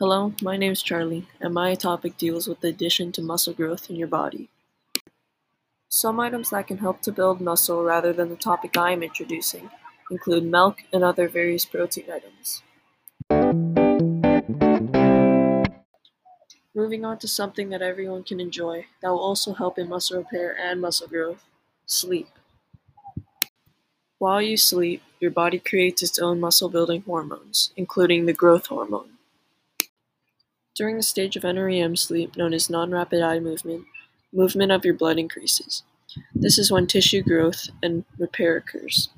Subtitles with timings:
[0.00, 3.88] Hello, my name is Charlie, and my topic deals with the addition to muscle growth
[3.88, 4.48] in your body.
[5.88, 9.70] Some items that can help to build muscle rather than the topic I am introducing
[10.10, 12.64] include milk and other various protein items.
[16.74, 20.58] Moving on to something that everyone can enjoy that will also help in muscle repair
[20.58, 21.44] and muscle growth
[21.86, 22.30] sleep.
[24.18, 29.10] While you sleep, your body creates its own muscle building hormones, including the growth hormone.
[30.74, 33.84] During the stage of NREM sleep, known as non rapid eye movement,
[34.32, 35.84] movement of your blood increases.
[36.34, 39.08] This is when tissue growth and repair occurs.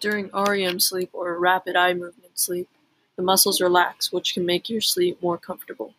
[0.00, 2.68] During REM sleep or rapid eye movement sleep,
[3.16, 5.92] the muscles relax, which can make your sleep more comfortable.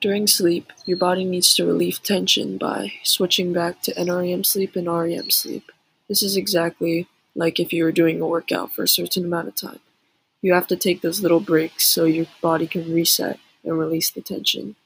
[0.00, 4.86] During sleep, your body needs to relieve tension by switching back to NREM sleep and
[4.86, 5.72] REM sleep.
[6.06, 9.54] This is exactly like if you were doing a workout for a certain amount of
[9.54, 9.80] time.
[10.40, 14.20] You have to take those little breaks so your body can reset and release the
[14.20, 14.76] tension.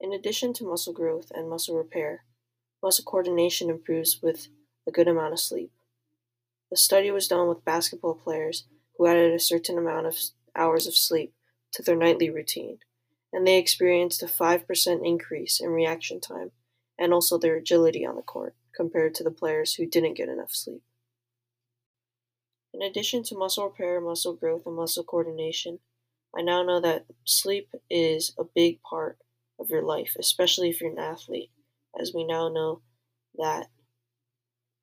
[0.00, 2.24] In addition to muscle growth and muscle repair,
[2.82, 4.48] muscle coordination improves with
[4.88, 5.70] a good amount of sleep.
[6.72, 8.64] A study was done with basketball players
[8.96, 10.16] who added a certain amount of
[10.56, 11.34] hours of sleep
[11.72, 12.78] to their nightly routine,
[13.30, 16.52] and they experienced a 5% increase in reaction time
[16.98, 20.52] and also their agility on the court compared to the players who didn't get enough
[20.52, 20.82] sleep.
[22.74, 25.80] In addition to muscle repair, muscle growth, and muscle coordination,
[26.36, 29.18] I now know that sleep is a big part
[29.58, 31.50] of your life, especially if you're an athlete,
[31.98, 32.82] as we now know
[33.36, 33.70] that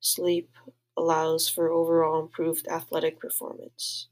[0.00, 0.50] sleep
[0.96, 4.08] allows for overall improved athletic performance.